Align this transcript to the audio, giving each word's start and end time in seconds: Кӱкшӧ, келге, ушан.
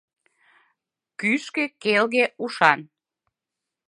Кӱкшӧ, 1.19 1.65
келге, 1.81 2.25
ушан. 2.43 2.79